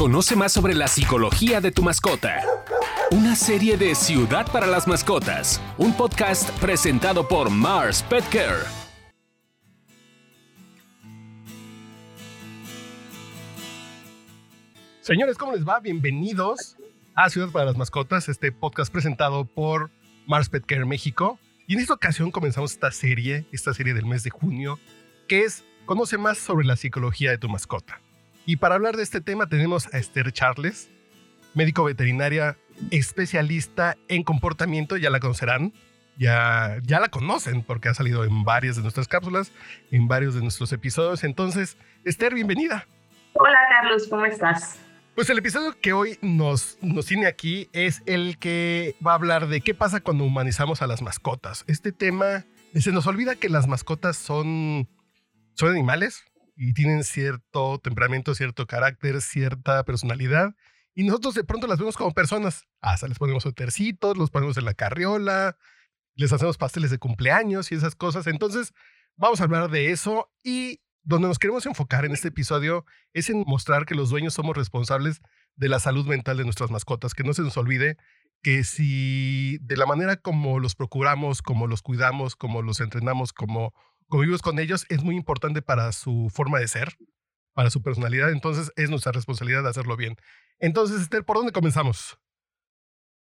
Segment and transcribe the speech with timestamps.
[0.00, 2.40] Conoce más sobre la psicología de tu mascota.
[3.10, 8.64] Una serie de Ciudad para las Mascotas, un podcast presentado por Mars Pet Care.
[15.02, 15.80] Señores, ¿cómo les va?
[15.80, 16.78] Bienvenidos
[17.14, 19.90] a Ciudad para las Mascotas, este podcast presentado por
[20.26, 21.38] Mars Pet Care México.
[21.66, 24.78] Y en esta ocasión comenzamos esta serie, esta serie del mes de junio,
[25.28, 28.00] que es Conoce más sobre la psicología de tu mascota.
[28.46, 30.90] Y para hablar de este tema tenemos a Esther Charles,
[31.54, 32.56] médico veterinaria
[32.90, 35.72] especialista en comportamiento, ya la conocerán,
[36.16, 39.52] ya, ya la conocen porque ha salido en varias de nuestras cápsulas,
[39.90, 41.24] en varios de nuestros episodios.
[41.24, 42.86] Entonces, Esther, bienvenida.
[43.34, 44.80] Hola Carlos, ¿cómo estás?
[45.14, 49.48] Pues el episodio que hoy nos, nos tiene aquí es el que va a hablar
[49.48, 51.64] de qué pasa cuando humanizamos a las mascotas.
[51.66, 52.44] Este tema,
[52.74, 54.88] se nos olvida que las mascotas son,
[55.54, 56.24] son animales,
[56.62, 60.54] y tienen cierto temperamento, cierto carácter, cierta personalidad.
[60.94, 62.66] Y nosotros de pronto las vemos como personas.
[62.82, 65.56] Hasta les ponemos tercitos, los ponemos en la carriola,
[66.16, 68.26] les hacemos pasteles de cumpleaños y esas cosas.
[68.26, 68.74] Entonces,
[69.16, 73.42] vamos a hablar de eso y donde nos queremos enfocar en este episodio es en
[73.46, 75.22] mostrar que los dueños somos responsables
[75.56, 77.96] de la salud mental de nuestras mascotas, que no se nos olvide
[78.42, 83.72] que si de la manera como los procuramos, como los cuidamos, como los entrenamos, como
[84.10, 86.88] convivimos con ellos es muy importante para su forma de ser,
[87.54, 90.16] para su personalidad, entonces es nuestra responsabilidad de hacerlo bien.
[90.58, 92.18] Entonces, Esther, ¿por dónde comenzamos?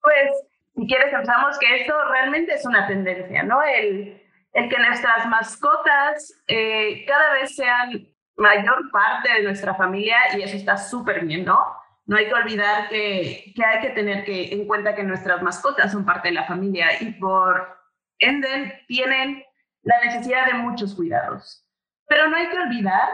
[0.02, 0.30] Pues,
[0.76, 3.64] si quieres, empezamos que esto realmente es una tendencia, ¿no?
[3.64, 4.22] El,
[4.54, 10.78] que nuestras mascotas eh, cada vez sean mayor parte de nuestra familia y eso está
[10.78, 11.60] súper bien, ¿no?
[12.06, 15.92] No hay que olvidar que, que hay que tener que, en cuenta que nuestras mascotas
[15.92, 17.78] son parte de la familia y por
[18.20, 19.44] ende tienen
[19.86, 21.64] la necesidad de muchos cuidados.
[22.08, 23.10] Pero no hay que olvidar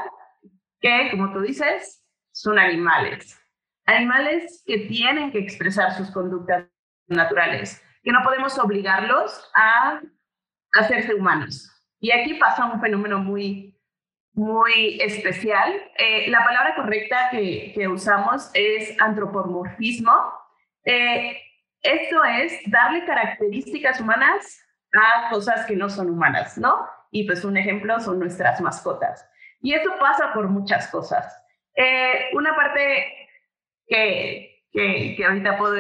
[0.80, 3.40] que, como tú dices, son animales.
[3.86, 6.66] Animales que tienen que expresar sus conductas
[7.08, 10.02] naturales, que no podemos obligarlos a
[10.74, 11.70] hacerse humanos.
[12.00, 13.78] Y aquí pasa un fenómeno muy,
[14.34, 15.74] muy especial.
[15.98, 20.14] Eh, la palabra correcta que, que, usamos es antropomorfismo.
[20.86, 21.38] Eh,
[21.82, 24.62] esto es darle características humanas
[24.94, 26.88] a cosas que no son humanas, ¿no?
[27.12, 29.28] Y pues un ejemplo son nuestras mascotas.
[29.62, 31.44] Y eso pasa por muchas cosas.
[31.76, 33.30] Eh, una parte
[33.88, 35.76] que, que, que ahorita puedo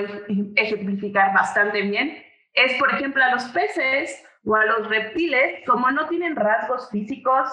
[0.55, 2.23] ejemplificar bastante bien
[2.53, 7.49] es, por ejemplo, a los peces o a los reptiles, como no tienen rasgos físicos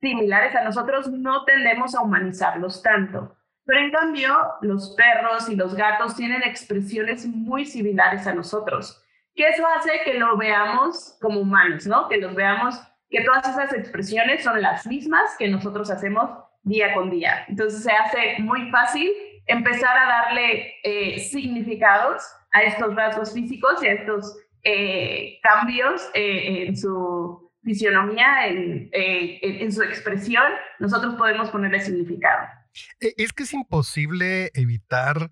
[0.00, 3.36] similares a nosotros, no tendemos a humanizarlos tanto.
[3.64, 9.01] Pero en cambio, los perros y los gatos tienen expresiones muy similares a nosotros
[9.34, 12.08] que eso hace que lo veamos como humanos, ¿no?
[12.08, 16.30] Que los veamos, que todas esas expresiones son las mismas que nosotros hacemos
[16.62, 17.44] día con día.
[17.48, 19.10] Entonces se hace muy fácil
[19.46, 22.22] empezar a darle eh, significados
[22.52, 29.72] a estos rasgos físicos y a estos eh, cambios eh, en su fisionomía, en, en
[29.72, 30.44] su expresión,
[30.80, 32.48] nosotros podemos ponerle significado.
[33.00, 35.30] E, es que es imposible evitar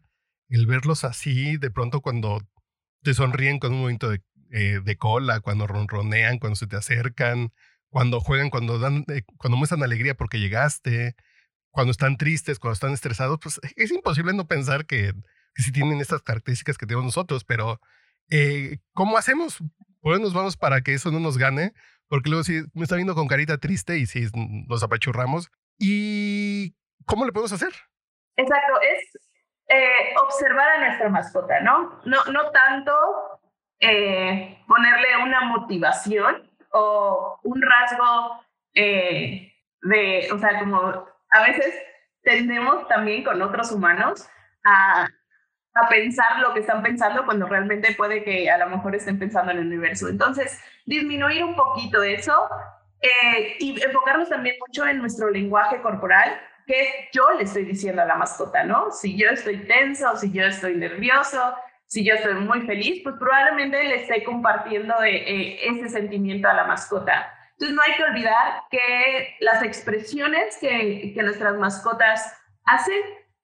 [0.48, 2.40] el verlos así de pronto cuando
[3.02, 4.12] te sonríen con un movimiento
[4.50, 7.52] eh, de, cola, cuando ronronean, cuando se te acercan,
[7.88, 11.14] cuando juegan, cuando dan, eh, cuando muestran alegría porque llegaste,
[11.70, 15.12] cuando están tristes, cuando están estresados, pues es imposible no pensar que,
[15.54, 17.80] que sí tienen estas características que tenemos nosotros, pero
[18.30, 19.58] eh, ¿cómo hacemos?
[20.00, 21.72] ¿Por dónde nos vamos para que eso no nos gane?
[22.08, 25.50] Porque luego sí me está viendo con carita triste y sí nos apachurramos.
[25.78, 26.74] ¿Y
[27.06, 27.72] cómo le podemos hacer?
[28.36, 29.29] Exacto, es
[29.72, 32.00] eh, observar a nuestra mascota, ¿no?
[32.04, 32.92] No, no tanto
[33.78, 38.44] eh, ponerle una motivación o un rasgo
[38.74, 41.72] eh, de, o sea, como a veces
[42.24, 44.28] tendemos también con otros humanos
[44.64, 49.20] a, a pensar lo que están pensando cuando realmente puede que a lo mejor estén
[49.20, 50.08] pensando en el universo.
[50.08, 52.48] Entonces, disminuir un poquito eso
[53.60, 58.16] y enfocarnos también mucho en nuestro lenguaje corporal qué yo le estoy diciendo a la
[58.16, 58.90] mascota, ¿no?
[58.90, 61.54] Si yo estoy tenso, si yo estoy nervioso,
[61.86, 66.54] si yo estoy muy feliz, pues probablemente le esté compartiendo eh, eh, ese sentimiento a
[66.54, 67.32] la mascota.
[67.52, 72.32] Entonces no hay que olvidar que las expresiones que, que nuestras mascotas
[72.64, 73.02] hacen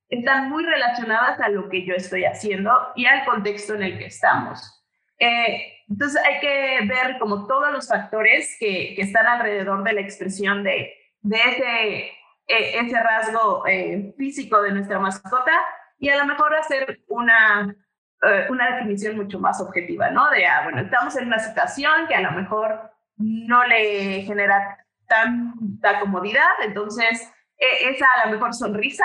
[0.08, 4.06] están muy relacionadas a lo que yo estoy haciendo y al contexto en el que
[4.06, 4.84] estamos.
[5.18, 10.00] Eh, entonces hay que ver como todos los factores que, que están alrededor de la
[10.00, 12.12] expresión de, de ese
[12.46, 15.52] eh, ese rasgo eh, físico de nuestra mascota
[15.98, 17.74] y a lo mejor hacer una,
[18.22, 20.30] eh, una definición mucho más objetiva, ¿no?
[20.30, 24.78] De, ah, bueno, estamos en una situación que a lo mejor no le genera
[25.08, 29.04] tanta comodidad, entonces esa a lo mejor sonrisa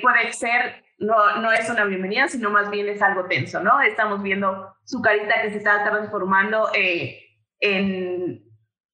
[0.00, 3.80] puede ser no, no es una bienvenida, sino más bien es algo tenso, ¿no?
[3.80, 7.18] Estamos viendo su carita que se está transformando eh,
[7.58, 8.44] en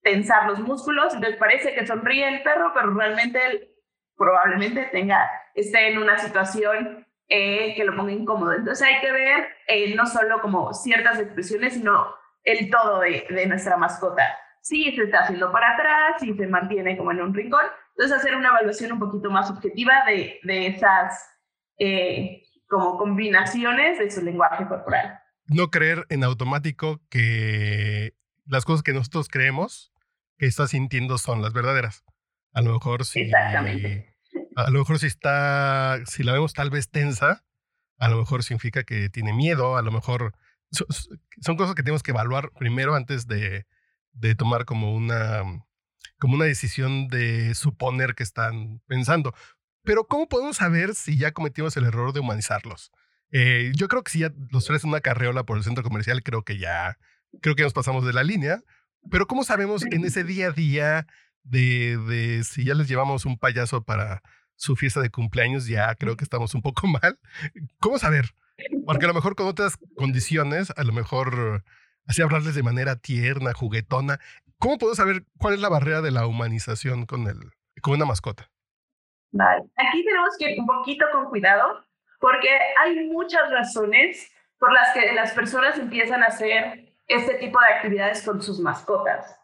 [0.02, 3.75] tensar los músculos, entonces parece que sonríe el perro, pero realmente
[4.16, 8.52] probablemente tenga, esté en una situación eh, que lo ponga incómodo.
[8.52, 12.14] Entonces hay que ver eh, no solo como ciertas expresiones, sino
[12.44, 14.22] el todo de, de nuestra mascota.
[14.60, 17.64] Si se está haciendo para atrás, si se mantiene como en un rincón.
[17.90, 21.28] Entonces hacer una evaluación un poquito más objetiva de, de esas
[21.78, 25.20] eh, como combinaciones de su lenguaje corporal.
[25.46, 28.14] No creer en automático que
[28.46, 29.92] las cosas que nosotros creemos
[30.38, 32.04] que está sintiendo son las verdaderas.
[32.56, 33.20] A lo mejor si...
[33.20, 34.16] Exactamente.
[34.56, 37.44] A lo mejor si está, si la vemos tal vez tensa,
[37.98, 40.34] a lo mejor significa que tiene miedo, a lo mejor
[40.70, 43.66] son cosas que tenemos que evaluar primero antes de,
[44.12, 45.42] de tomar como una,
[46.18, 49.34] como una decisión de suponer que están pensando.
[49.82, 52.90] Pero ¿cómo podemos saber si ya cometimos el error de humanizarlos?
[53.32, 56.22] Eh, yo creo que si ya los traes en una carreola por el centro comercial,
[56.22, 56.96] creo que ya,
[57.42, 58.62] creo que nos pasamos de la línea.
[59.10, 61.06] Pero ¿cómo sabemos en ese día a día
[61.48, 64.22] de, de si ya les llevamos un payaso para
[64.56, 67.18] su fiesta de cumpleaños, ya creo que estamos un poco mal?
[67.78, 68.26] ¿Cómo saber?
[68.86, 71.64] Porque a lo mejor con otras condiciones, a lo mejor
[72.06, 74.18] así hablarles de manera tierna, juguetona.
[74.58, 77.38] ¿Cómo podemos saber cuál es la barrera de la humanización con, el,
[77.82, 78.50] con una mascota?
[79.32, 79.64] Vale.
[79.76, 81.84] Aquí tenemos que ir un poquito con cuidado
[82.18, 82.48] porque
[82.82, 88.22] hay muchas razones por las que las personas empiezan a hacer este tipo de actividades
[88.22, 89.35] con sus mascotas.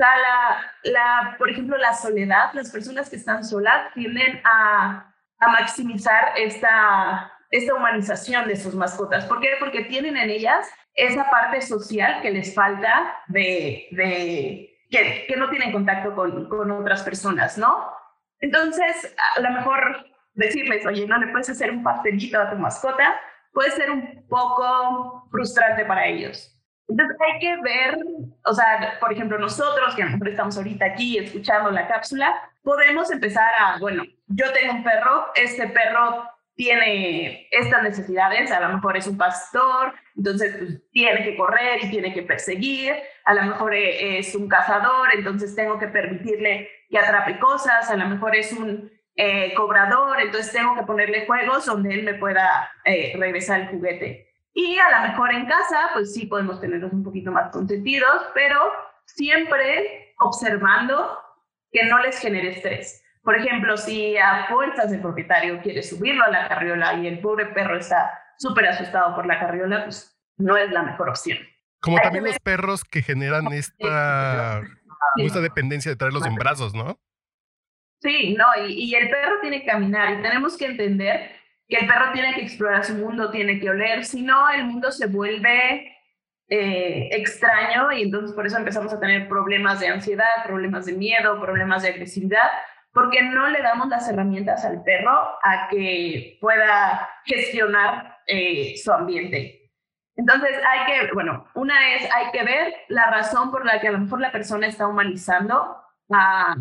[0.00, 5.48] Sea, la, la, por ejemplo, la soledad, las personas que están solas tienden a, a
[5.48, 9.26] maximizar esta, esta humanización de sus mascotas.
[9.26, 9.50] ¿Por qué?
[9.60, 15.50] Porque tienen en ellas esa parte social que les falta de, de que, que no
[15.50, 17.86] tienen contacto con, con otras personas, ¿no?
[18.38, 23.20] Entonces, a lo mejor decirles, oye, no le puedes hacer un pastelito a tu mascota,
[23.52, 26.58] puede ser un poco frustrante para ellos.
[26.90, 27.98] Entonces hay que ver,
[28.44, 32.34] o sea, por ejemplo, nosotros que a lo mejor estamos ahorita aquí escuchando la cápsula,
[32.62, 36.24] podemos empezar a, bueno, yo tengo un perro, este perro
[36.56, 41.90] tiene estas necesidades, a lo mejor es un pastor, entonces pues, tiene que correr y
[41.90, 42.94] tiene que perseguir,
[43.24, 47.96] a lo mejor e, es un cazador, entonces tengo que permitirle que atrape cosas, a
[47.96, 52.70] lo mejor es un eh, cobrador, entonces tengo que ponerle juegos donde él me pueda
[52.84, 54.29] eh, regresar el juguete.
[54.52, 58.58] Y a lo mejor en casa, pues sí podemos tenerlos un poquito más consentidos, pero
[59.04, 61.18] siempre observando
[61.70, 63.02] que no les genere estrés.
[63.22, 67.46] Por ejemplo, si a fuerzas el propietario quiere subirlo a la carriola y el pobre
[67.46, 71.38] perro está súper asustado por la carriola, pues no es la mejor opción.
[71.80, 74.62] Como también los perros que generan esta,
[75.16, 76.98] esta dependencia de traerlos en brazos, ¿no?
[78.00, 81.39] Sí, no, y, y, el perro tiene que caminar y tenemos que entender
[81.70, 84.90] que el perro tiene que explorar su mundo, tiene que oler, si no el mundo
[84.90, 85.96] se vuelve
[86.48, 91.40] eh, extraño y entonces por eso empezamos a tener problemas de ansiedad, problemas de miedo,
[91.40, 92.50] problemas de agresividad,
[92.92, 95.12] porque no le damos las herramientas al perro
[95.44, 99.70] a que pueda gestionar eh, su ambiente.
[100.16, 103.92] Entonces hay que, bueno, una es, hay que ver la razón por la que a
[103.92, 105.76] lo mejor la persona está humanizando
[106.10, 106.56] a,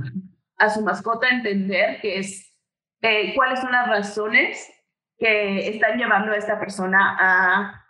[0.58, 2.56] a su mascota, entender que es,
[3.02, 4.72] eh, cuáles son las razones
[5.20, 7.86] que están llevando a esta persona a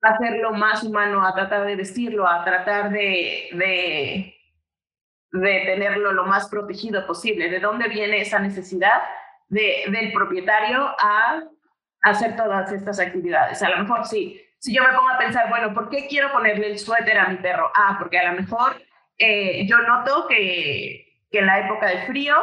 [0.00, 3.48] hacerlo más humano, a tratar de vestirlo, a tratar de,
[5.32, 7.50] de tenerlo lo más protegido posible.
[7.50, 9.02] ¿De dónde viene esa necesidad
[9.48, 11.42] de, del propietario a
[12.02, 13.60] hacer todas estas actividades?
[13.62, 16.68] A lo mejor sí, si yo me pongo a pensar, bueno, ¿por qué quiero ponerle
[16.68, 17.70] el suéter a mi perro?
[17.74, 18.80] Ah, porque a lo mejor
[19.18, 22.36] eh, yo noto que, que en la época de frío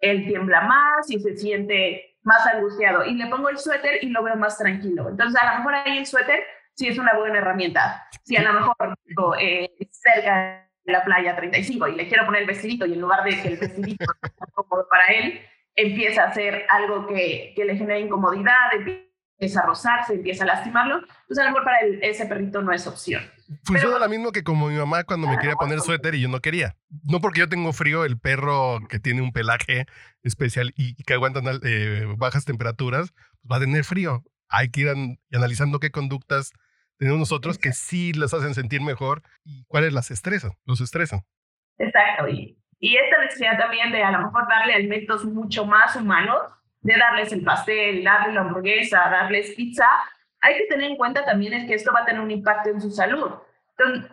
[0.00, 4.22] él tiembla más y se siente más angustiado y le pongo el suéter y lo
[4.22, 5.08] veo más tranquilo.
[5.08, 8.06] Entonces, a lo mejor ahí el suéter sí es una buena herramienta.
[8.24, 8.76] Si a lo mejor
[9.40, 13.40] eh, cerca la playa 35 y le quiero poner el vestidito y en lugar de
[13.40, 15.40] que el vestidito sea cómodo para él,
[15.74, 21.02] empieza a hacer algo que, que le genera incomodidad, empieza a rozarse, empieza a lastimarlo,
[21.26, 23.22] pues a lo mejor para ese perrito no es opción.
[23.64, 26.40] Funciona lo mismo que como mi mamá cuando me quería poner suéter y yo no
[26.40, 26.76] quería.
[27.04, 29.86] No porque yo tengo frío, el perro que tiene un pelaje
[30.22, 34.24] especial y, que aguanta eh, bajas temperaturas, pues va a tener frío.
[34.48, 36.52] Hay que ir analizando qué conductas
[36.98, 41.20] tenemos nosotros que sí los hacen sentir mejor y cuáles las estresan, los estresan.
[41.78, 46.38] Exacto, y, y esta necesidad también de a lo mejor darle alimentos mucho más humanos,
[46.80, 49.86] de darles el pastel, darles la hamburguesa, darles pizza,
[50.40, 52.80] hay que tener en cuenta también es que esto va a tener un impacto en
[52.80, 53.32] su salud.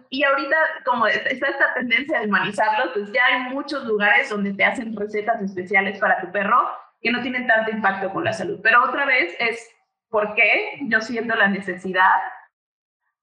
[0.09, 4.65] y ahorita, como está esta tendencia de humanizarlos, pues ya hay muchos lugares donde te
[4.65, 6.69] hacen recetas especiales para tu perro
[7.01, 8.59] que no tienen tanto impacto con la salud.
[8.63, 9.69] Pero otra vez es
[10.09, 12.19] por qué yo siento la necesidad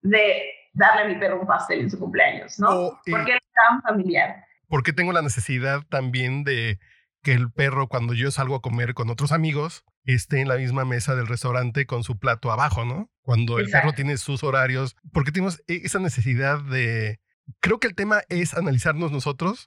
[0.02, 0.42] de
[0.72, 2.68] darle a mi perro un pastel en su cumpleaños, ¿no?
[2.68, 4.44] O, eh, Porque es tan familiar.
[4.68, 6.78] Porque tengo la necesidad también de
[7.22, 10.84] que el perro, cuando yo salgo a comer con otros amigos, esté en la misma
[10.84, 13.10] mesa del restaurante con su plato abajo, ¿no?
[13.22, 17.20] Cuando el perro tiene sus horarios, porque tenemos e- esa necesidad de...
[17.60, 19.64] Creo que el tema es analizarnos nosotros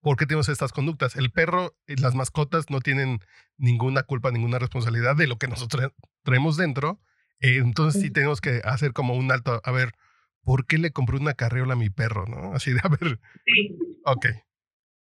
[0.00, 1.16] por qué tenemos estas conductas.
[1.16, 3.20] El perro, y las mascotas no tienen
[3.56, 7.00] ninguna culpa, ninguna responsabilidad de lo que nosotros traemos dentro.
[7.40, 9.92] Eh, entonces sí tenemos que hacer como un alto, a ver,
[10.42, 12.54] ¿por qué le compré una carriola a mi perro, no?
[12.54, 13.78] Así de, a ver, Sí.
[14.04, 14.26] ok.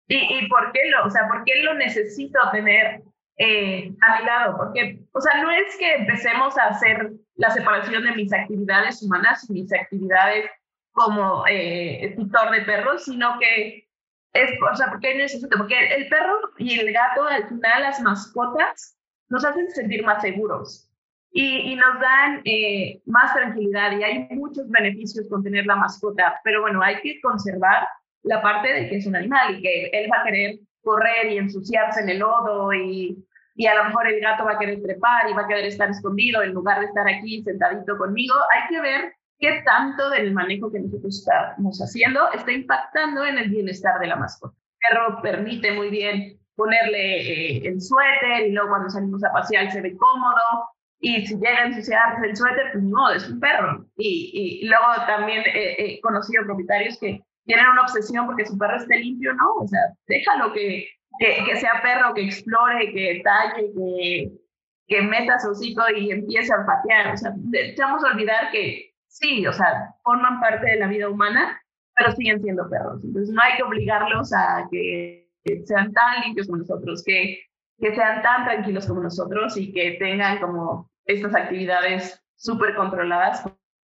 [0.07, 3.01] ¿Y, y por qué lo, o sea, por qué lo necesito tener
[3.43, 4.55] eh, a mi lado?
[4.55, 9.49] Porque, o sea, no es que empecemos a hacer la separación de mis actividades humanas
[9.49, 10.45] y mis actividades
[10.91, 13.87] como eh, tutor de perros, sino que
[14.33, 15.57] es, o sea, ¿por qué necesito?
[15.57, 18.95] Porque el perro y el gato, al final, las mascotas,
[19.29, 20.87] nos hacen sentir más seguros
[21.31, 26.39] y, y nos dan eh, más tranquilidad y hay muchos beneficios con tener la mascota,
[26.43, 27.87] pero bueno, hay que conservar
[28.21, 31.37] la parte de que es un animal y que él va a querer correr y
[31.39, 35.29] ensuciarse en el lodo y, y a lo mejor el gato va a querer trepar
[35.29, 38.33] y va a querer estar escondido en lugar de estar aquí sentadito conmigo.
[38.53, 43.49] Hay que ver qué tanto del manejo que nosotros estamos haciendo está impactando en el
[43.49, 44.55] bienestar de la mascota.
[44.89, 49.71] El perro permite muy bien ponerle eh, el suéter y luego cuando salimos a pasear
[49.71, 53.85] se ve cómodo y si llega a ensuciarse el suéter, pues no, es un perro.
[53.97, 58.97] Y, y luego también he conocido propietarios que tienen una obsesión porque su perro esté
[58.97, 59.53] limpio, ¿no?
[59.59, 60.87] O sea, déjalo que,
[61.19, 64.31] que, que sea perro, que explore, que talle, que,
[64.87, 67.13] que meta su hocico y empiece a olfatear.
[67.13, 71.61] O sea, echamos a olvidar que sí, o sea, forman parte de la vida humana,
[71.95, 73.03] pero siguen siendo perros.
[73.03, 75.29] Entonces no hay que obligarlos a que,
[75.65, 77.39] sean tan limpios como nosotros, que,
[77.79, 83.43] que sean tan tranquilos como nosotros y que tengan como estas actividades súper controladas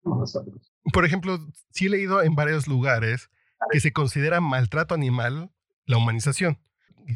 [0.02, 0.72] como nosotros.
[0.92, 1.38] Por ejemplo,
[1.70, 3.30] sí he leído en varios lugares
[3.70, 5.50] que se considera maltrato animal
[5.86, 6.58] la humanización.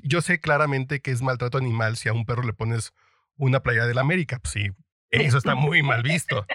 [0.02, 2.92] Yo sé claramente que es maltrato animal si a un perro le pones
[3.36, 4.38] una playa del América.
[4.38, 4.70] Pues sí,
[5.10, 6.46] eso está muy mal visto.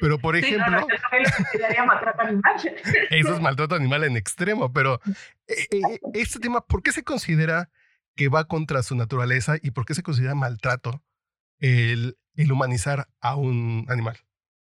[0.00, 2.54] Pero, por ejemplo, sí, no, no, yo lo consideraría maltrato animal.
[3.10, 4.72] eso es maltrato animal en extremo.
[4.72, 5.00] Pero
[5.48, 7.70] eh, eh, este tema, ¿por qué se considera
[8.14, 11.02] que va contra su naturaleza y por qué se considera maltrato
[11.58, 14.16] el, el humanizar a un animal?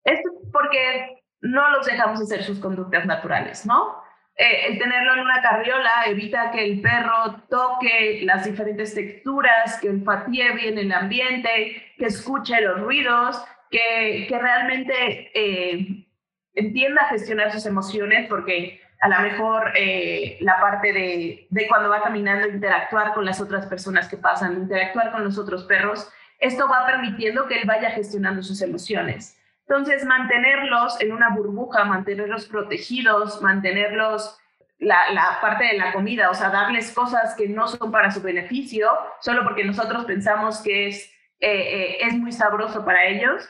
[0.05, 4.02] Esto porque no los dejamos hacer sus conductas naturales, ¿no?
[4.37, 9.91] Eh, el tenerlo en una carriola evita que el perro toque las diferentes texturas, que
[9.91, 16.07] olfatee bien el ambiente, que escuche los ruidos, que, que realmente eh,
[16.55, 22.03] entienda gestionar sus emociones, porque a lo mejor eh, la parte de, de cuando va
[22.03, 26.87] caminando, interactuar con las otras personas que pasan, interactuar con los otros perros, esto va
[26.87, 29.37] permitiendo que él vaya gestionando sus emociones.
[29.73, 34.39] Entonces, mantenerlos en una burbuja, mantenerlos protegidos, mantenerlos
[34.79, 38.21] la, la, parte de la comida, o sea, darles cosas que no son para su
[38.21, 41.07] beneficio, solo porque nosotros pensamos que es,
[41.41, 43.49] eh, eh, es muy sabroso para ellos,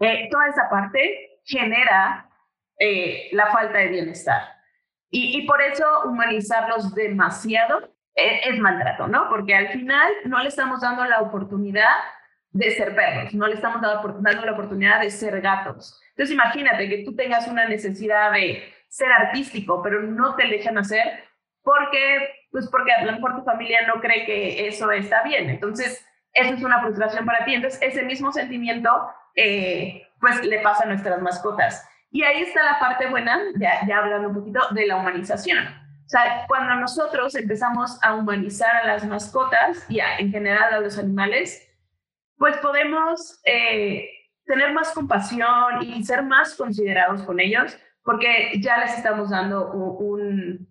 [0.00, 2.28] eh, toda esa parte genera
[2.78, 4.42] eh, la falta de bienestar.
[5.08, 9.30] Y, y, por eso humanizarlos demasiado eh, es maltrato, ¿no?
[9.30, 11.96] Porque al final no le estamos dando la oportunidad
[12.52, 16.00] de ser perros, no le estamos dando, la oportunidad de ser gatos.
[16.10, 21.24] Entonces imagínate que tú tengas una necesidad de ser artístico, pero no te dejan hacer
[21.62, 25.48] porque, pues porque a lo mejor tu familia no cree que eso está bien.
[25.48, 26.04] Entonces,
[26.34, 27.54] eso es una frustración para ti.
[27.54, 28.90] Entonces, ese mismo sentimiento,
[29.34, 31.88] eh, pues le pasa a nuestras mascotas.
[32.10, 35.66] Y ahí está la parte buena, ya, ya hablando un poquito, de la humanización.
[36.04, 40.98] O sea, cuando nosotros empezamos a humanizar a las mascotas y en general a los
[40.98, 41.71] animales,
[42.42, 44.08] pues podemos eh,
[44.44, 50.68] tener más compasión y ser más considerados con ellos, porque ya les estamos dando un,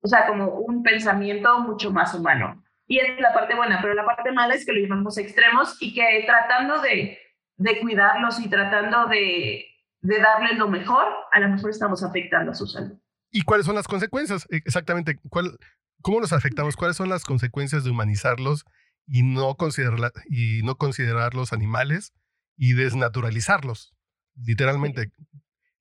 [0.00, 2.64] o sea, como un pensamiento mucho más humano.
[2.86, 5.76] Y es la parte buena, pero la parte mala es que lo llevamos a extremos
[5.82, 7.18] y que tratando de,
[7.58, 9.66] de cuidarlos y tratando de,
[10.00, 12.98] de darles lo mejor, a lo mejor estamos afectando a su salud.
[13.30, 14.46] ¿Y cuáles son las consecuencias?
[14.48, 15.58] Exactamente, ¿cuál,
[16.00, 16.76] ¿cómo los afectamos?
[16.76, 18.64] ¿Cuáles son las consecuencias de humanizarlos
[19.10, 22.14] y no, considerar, y no considerarlos animales
[22.56, 23.92] y desnaturalizarlos?
[24.36, 25.10] Literalmente.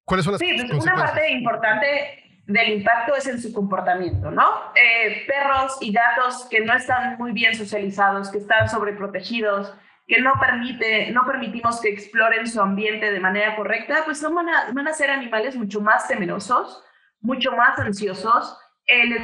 [0.03, 0.95] ¿Cuáles son las sí, pues consecuencias?
[0.95, 4.73] Una parte importante del impacto es en su comportamiento, ¿no?
[4.73, 9.75] Eh, perros y gatos que no están muy bien socializados, que están sobreprotegidos,
[10.07, 14.49] que no, permite, no permitimos que exploren su ambiente de manera correcta, pues son, van,
[14.49, 16.83] a, van a ser animales mucho más temerosos,
[17.21, 18.57] mucho más ansiosos,
[18.87, 19.21] eh, les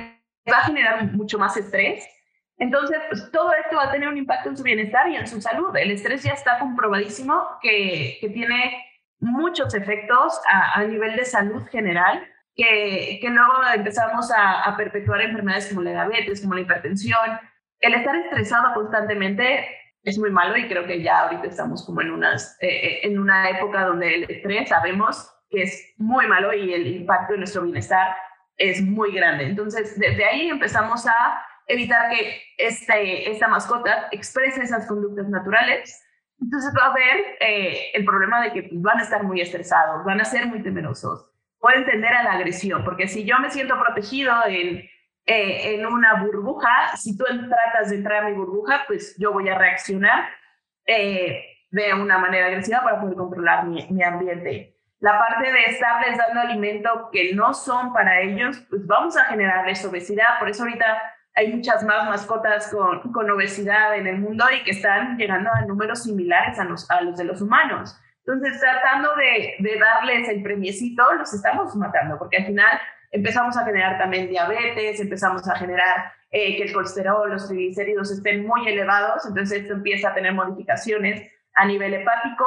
[0.53, 2.05] va a generar mucho más estrés
[2.57, 5.41] Entonces, pues todo esto va a tener un impacto en su bienestar y en su
[5.41, 5.75] salud.
[5.75, 8.83] El estrés ya está comprobadísimo que, que tiene
[9.19, 15.21] muchos efectos a, a, nivel de salud general, que, que luego empezamos a, a, perpetuar
[15.21, 17.39] enfermedades como la diabetes, como la hipertensión.
[17.79, 19.67] El estar estresado constantemente
[20.03, 23.19] es muy malo y creo que ya ahorita estamos como en, unas, eh, eh en
[23.19, 27.63] una época donde el estrés sabemos que es muy malo y el impacto en nuestro
[27.63, 28.15] bienestar
[28.57, 29.45] es muy grande.
[29.45, 36.01] Entonces, desde ahí empezamos a evitar que este, esta mascota exprese esas conductas naturales.
[36.39, 40.19] Entonces va a haber eh, el problema de que van a estar muy estresados, van
[40.19, 44.33] a ser muy temerosos, pueden tender a la agresión, porque si yo me siento protegido
[44.45, 44.79] en,
[45.25, 49.47] eh, en una burbuja, si tú tratas de entrar a mi burbuja, pues yo voy
[49.47, 50.29] a reaccionar
[50.85, 51.41] eh,
[51.71, 56.41] de una manera agresiva para poder controlar mi, mi ambiente la parte de estarles dando
[56.41, 60.39] alimento que no son para ellos, pues vamos a generarles obesidad.
[60.39, 64.71] Por eso ahorita hay muchas más mascotas con, con obesidad en el mundo y que
[64.71, 67.99] están llegando a números similares a los, a los de los humanos.
[68.25, 72.79] Entonces, tratando de, de darles el premiecito, los estamos matando, porque al final
[73.11, 78.47] empezamos a generar también diabetes, empezamos a generar eh, que el colesterol, los triglicéridos estén
[78.47, 82.45] muy elevados, entonces esto empieza a tener modificaciones a nivel hepático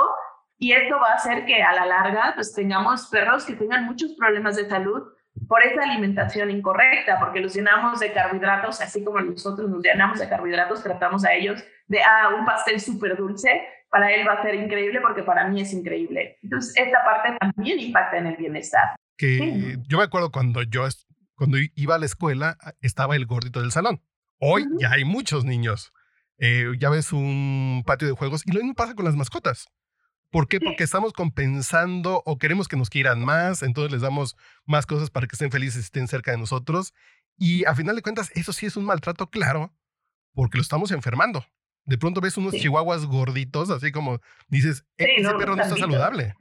[0.58, 4.12] y esto va a hacer que a la larga pues tengamos perros que tengan muchos
[4.18, 5.04] problemas de salud
[5.46, 10.28] por esa alimentación incorrecta, porque los llenamos de carbohidratos, así como nosotros nos llenamos de
[10.28, 14.54] carbohidratos, tratamos a ellos de, ah, un pastel súper dulce, para él va a ser
[14.54, 16.38] increíble porque para mí es increíble.
[16.42, 18.96] Entonces, esta parte también impacta en el bienestar.
[19.16, 20.86] Que yo me acuerdo cuando yo
[21.34, 24.02] cuando iba a la escuela, estaba el gordito del salón.
[24.40, 25.92] Hoy ya hay muchos niños.
[26.38, 29.68] Eh, ya ves un patio de juegos y lo mismo pasa con las mascotas.
[30.30, 30.60] ¿Por qué?
[30.60, 35.26] Porque estamos compensando o queremos que nos quieran más, entonces les damos más cosas para
[35.26, 36.92] que estén felices y estén cerca de nosotros.
[37.38, 39.72] Y a final de cuentas, eso sí es un maltrato claro,
[40.34, 41.46] porque lo estamos enfermando.
[41.84, 46.34] De pronto ves unos chihuahuas gorditos, así como dices, ese perro no está saludable.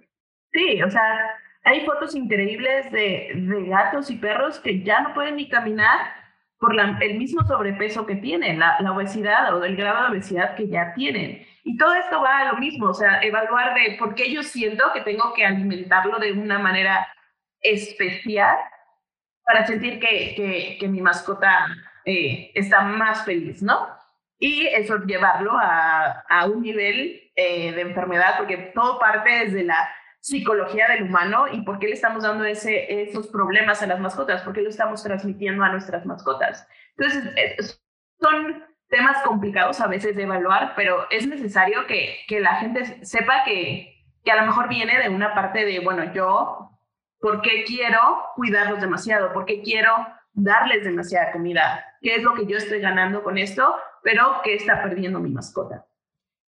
[0.52, 5.38] Sí, o sea, hay fotos increíbles de, de, gatos y perros que ya no pueden
[5.38, 6.17] ni caminar
[6.60, 10.68] por el mismo sobrepeso que tienen, la, la obesidad o el grado de obesidad que
[10.68, 11.46] ya tienen.
[11.64, 14.86] Y todo esto va a lo mismo, o sea, evaluar de por qué yo siento
[14.94, 17.08] que tengo que alimentarlo de una manera
[17.62, 18.58] especial
[19.44, 21.68] para sentir que, que, que mi mascota
[22.06, 23.88] eh, está más feliz, ¿no?
[24.40, 29.90] Y eso llevarlo a, a un nivel eh, de enfermedad, porque todo parte desde la
[30.20, 34.42] psicología del humano y por qué le estamos dando ese, esos problemas a las mascotas,
[34.42, 36.68] por qué lo estamos transmitiendo a nuestras mascotas.
[36.98, 37.82] Entonces,
[38.20, 43.44] son temas complicados a veces de evaluar, pero es necesario que, que la gente sepa
[43.46, 46.72] que, que, a lo mejor viene de una parte de, bueno, yo,
[47.20, 48.00] ¿por qué quiero
[48.36, 49.34] cuidarlos demasiado?
[49.34, 49.92] ¿Por qué quiero
[50.34, 51.86] darles demasiada comida?
[52.02, 53.76] ¿Qué es lo que yo estoy ganando con esto?
[54.04, 55.87] Pero ¿qué está perdiendo mi mascota?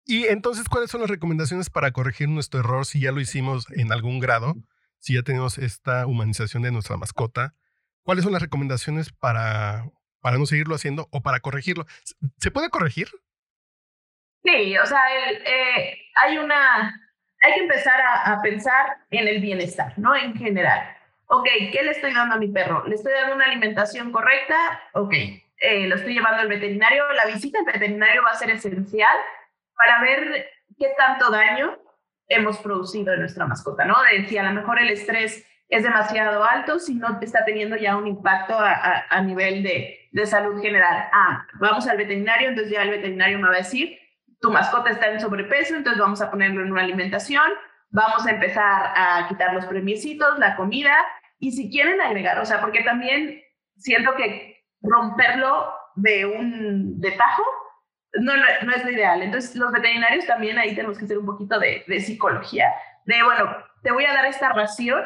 [0.07, 3.92] Y entonces, ¿cuáles son las recomendaciones para corregir nuestro error si ya lo hicimos en
[3.92, 4.55] algún grado?
[4.99, 7.55] Si ya tenemos esta humanización de nuestra mascota,
[8.03, 9.85] ¿cuáles son las recomendaciones para
[10.27, 11.87] para no seguirlo haciendo o para corregirlo.
[12.38, 13.07] ¿Se puede corregir?
[14.42, 17.01] Sí, o sea, eh, hay una,
[17.42, 20.16] hay que empezar a, pensar en el bienestar, ¿no?
[20.16, 20.97] En general.
[21.27, 22.85] Ok, ¿qué le estoy dando a mi perro?
[22.88, 24.57] ¿Le estoy dando una alimentación correcta?
[24.95, 27.05] Ok, eh, lo estoy llevando al veterinario.
[27.12, 29.16] La visita al veterinario va a ser esencial
[29.77, 30.47] para ver
[30.79, 31.79] qué tanto daño
[32.29, 33.97] hemos producido en nuestra mascota, ¿no?
[34.03, 37.97] De si a lo mejor el estrés es demasiado alto, si no está teniendo ya
[37.97, 41.09] un impacto a, nivel de, de salud general.
[41.12, 43.99] Ah, vamos al veterinario, entonces ya el veterinario me va a decir,
[44.41, 47.51] tu mascota está en sobrepeso, entonces vamos a ponerlo en una alimentación,
[47.91, 50.95] vamos a empezar a quitar los premiecitos, la comida,
[51.39, 53.43] y si quieren agregar, o sea, porque también
[53.77, 57.43] siento que romperlo de un de tajo
[58.20, 59.22] no, no, es lo ideal.
[59.22, 62.72] Entonces, los veterinarios también ahí tenemos que hacer un poquito de, de psicología,
[63.05, 65.02] de, bueno, te voy a dar esta ración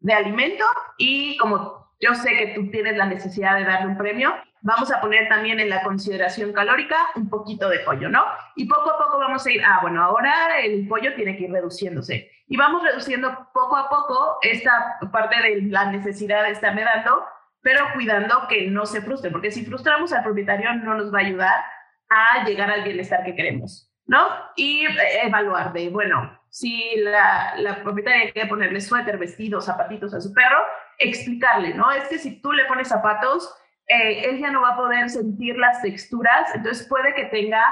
[0.00, 0.64] de alimento
[0.98, 5.00] y como yo sé que tú tienes la necesidad de darle un premio, vamos a
[5.00, 8.24] poner también en la consideración calórica un poquito de pollo, ¿no?
[8.56, 11.52] Y poco a poco vamos a ir, ah, bueno, ahora el pollo tiene que ir
[11.52, 12.30] reduciéndose.
[12.48, 17.24] Y vamos reduciendo poco a poco esta parte de la necesidad de estarme dando,
[17.62, 21.22] pero cuidando que no se frustre, porque si frustramos al propietario no nos va a
[21.22, 21.64] ayudar
[22.08, 24.26] a llegar al bienestar que queremos, ¿no?
[24.56, 30.20] Y eh, evaluar de, bueno, si la, la propietaria quiere ponerle suéter, vestidos, zapatitos a
[30.20, 30.58] su perro,
[30.98, 31.90] explicarle, ¿no?
[31.90, 33.54] Es que si tú le pones zapatos,
[33.88, 37.62] eh, él ya no va a poder sentir las texturas, entonces puede que tenga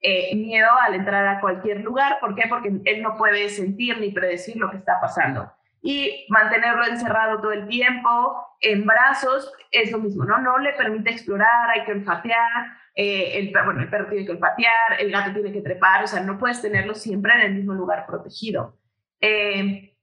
[0.00, 2.18] eh, miedo al entrar a cualquier lugar.
[2.20, 2.44] ¿Por qué?
[2.48, 5.50] Porque él no puede sentir ni predecir lo que está pasando.
[5.86, 10.38] Y mantenerlo encerrado todo el tiempo, en brazos, es lo mismo, ¿no?
[10.38, 14.98] No le permite explorar, hay que olfatear, eh, el, bueno, el perro tiene que olfatear,
[14.98, 18.06] el gato tiene que trepar, o sea, no puedes tenerlo siempre en el mismo lugar
[18.06, 18.78] protegido.
[19.20, 19.94] Eh,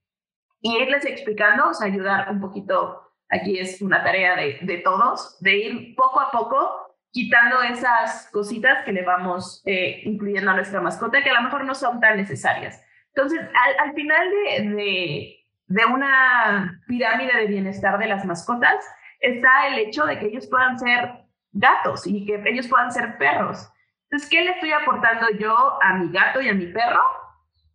[0.60, 5.36] y irles explicando, o sea, ayudar un poquito, aquí es una tarea de, de todos,
[5.40, 10.80] de ir poco a poco quitando esas cositas que le vamos eh, incluyendo a nuestra
[10.80, 12.80] mascota que a lo mejor no son tan necesarias.
[13.14, 15.41] Entonces, al, al final de de
[15.86, 18.84] una pirámide de bienestar de las mascotas
[19.20, 23.70] está el hecho de que ellos puedan ser gatos y que ellos puedan ser perros.
[24.04, 27.02] Entonces, ¿qué le estoy aportando yo a mi gato y a mi perro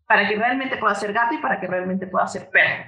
[0.06, 2.86] para que realmente pueda ser gato y para que realmente pueda ser perro?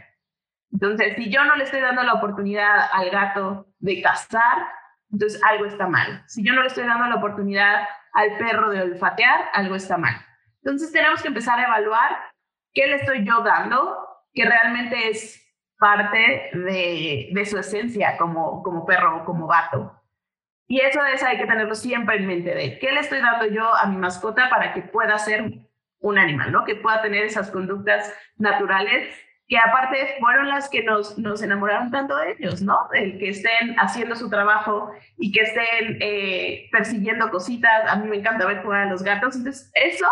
[0.71, 4.67] Entonces, si yo no le estoy dando la oportunidad al gato de cazar,
[5.11, 6.23] entonces algo está mal.
[6.27, 10.15] Si yo no le estoy dando la oportunidad al perro de olfatear, algo está mal.
[10.63, 12.17] Entonces, tenemos que empezar a evaluar
[12.73, 15.45] qué le estoy yo dando que realmente es
[15.77, 19.95] parte de, de su esencia como, como perro o como gato.
[20.67, 23.75] Y eso es, hay que tenerlo siempre en mente de qué le estoy dando yo
[23.75, 25.51] a mi mascota para que pueda ser
[25.99, 26.63] un animal, ¿no?
[26.63, 29.15] Que pueda tener esas conductas naturales
[29.47, 32.87] que aparte fueron las que nos, nos enamoraron tanto de ellos, ¿no?
[32.93, 37.89] El que estén haciendo su trabajo y que estén eh, persiguiendo cositas.
[37.89, 39.35] A mí me encanta ver jugar a los gatos.
[39.35, 40.05] Entonces, eso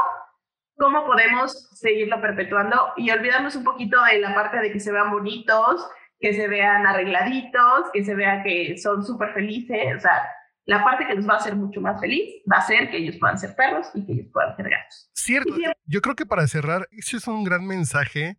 [0.77, 5.11] cómo podemos seguirlo perpetuando y olvidarnos un poquito de la parte de que se vean
[5.11, 5.87] bonitos,
[6.19, 9.97] que se vean arregladitos, que se vea que son súper felices.
[9.97, 10.27] O sea,
[10.65, 13.17] la parte que los va a hacer mucho más feliz va a ser que ellos
[13.19, 15.09] puedan ser perros y que ellos puedan ser gatos.
[15.13, 15.55] Cierto.
[15.85, 18.37] Yo creo que para cerrar, eso es un gran mensaje,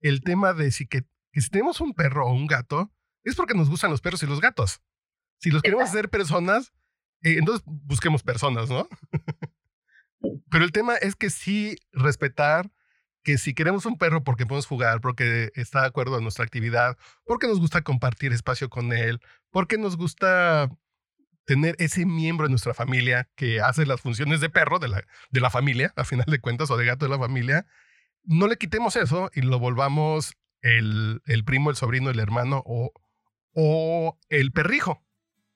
[0.00, 2.90] el tema de si que, si tenemos un perro o un gato,
[3.22, 4.80] es porque nos gustan los perros y los gatos.
[5.38, 6.72] Si los queremos hacer personas,
[7.22, 8.88] eh, entonces busquemos personas, ¿no?
[10.50, 12.70] Pero el tema es que sí respetar
[13.22, 16.96] que si queremos un perro porque podemos jugar, porque está de acuerdo a nuestra actividad,
[17.24, 20.70] porque nos gusta compartir espacio con él, porque nos gusta
[21.44, 25.40] tener ese miembro de nuestra familia que hace las funciones de perro de la, de
[25.40, 27.66] la familia, a final de cuentas, o de gato de la familia,
[28.22, 32.92] no le quitemos eso y lo volvamos el, el primo, el sobrino, el hermano o,
[33.54, 35.02] o el perrijo.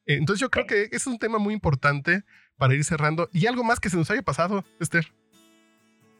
[0.06, 2.24] Entonces yo creo que es un tema muy importante
[2.60, 3.28] para ir cerrando.
[3.32, 5.06] ¿Y algo más que se nos haya pasado, Esther?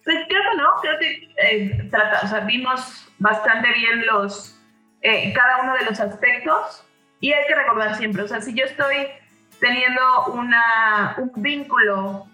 [0.03, 1.91] Pues creo que no, creo que eh,
[2.47, 4.59] vimos bastante bien los,
[5.03, 6.83] eh, cada uno de los aspectos
[7.21, 9.09] y hay que recordar siempre, o sea, si yo estoy
[9.61, 10.01] teniendo
[10.33, 10.51] un
[11.37, 12.27] vínculo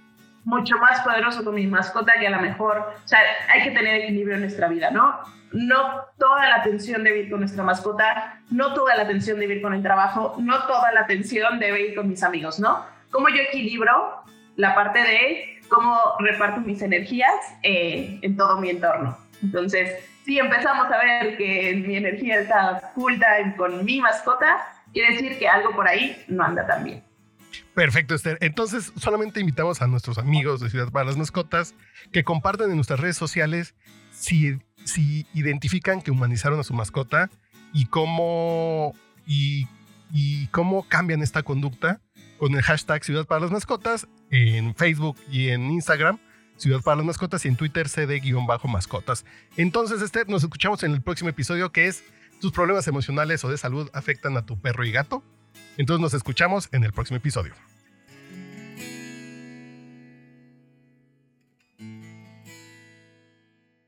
[0.44, 4.02] mucho más poderoso con mi mascota que a lo mejor, o sea, hay que tener
[4.02, 5.18] equilibrio en nuestra vida, ¿no?
[5.50, 9.62] No toda la atención debe ir con nuestra mascota, no toda la atención debe ir
[9.62, 12.95] con el trabajo, no toda la atención debe ir con mis amigos, ¿no?
[13.16, 14.22] Cómo yo equilibro
[14.56, 19.16] la parte de cómo reparto mis energías eh, en todo mi entorno.
[19.42, 23.26] Entonces, si empezamos a ver que mi energía está oculta
[23.56, 24.58] con mi mascota,
[24.92, 27.02] quiere decir que algo por ahí no anda tan bien.
[27.74, 28.36] Perfecto, Esther.
[28.42, 31.74] Entonces, solamente invitamos a nuestros amigos de Ciudad para las Mascotas
[32.12, 33.74] que compartan en nuestras redes sociales
[34.10, 37.30] si, si identifican que humanizaron a su mascota
[37.72, 38.94] y cómo,
[39.26, 39.66] y
[40.48, 42.00] cómo cambian esta conducta
[42.38, 46.18] con el hashtag Ciudad para las Mascotas en Facebook y en Instagram.
[46.56, 49.24] Ciudad para las Mascotas y en Twitter cd-mascotas.
[49.56, 52.02] Entonces, este, nos escuchamos en el próximo episodio que es
[52.40, 55.22] tus problemas emocionales o de salud afectan a tu perro y gato.
[55.76, 57.54] Entonces nos escuchamos en el próximo episodio.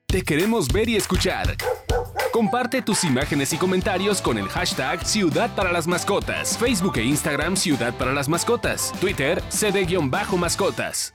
[0.06, 1.56] Te queremos ver y escuchar.
[2.33, 6.57] Comparte tus imágenes y comentarios con el hashtag Ciudad para las Mascotas.
[6.59, 8.93] Facebook e Instagram Ciudad para las Mascotas.
[9.01, 11.14] Twitter CD-Mascotas.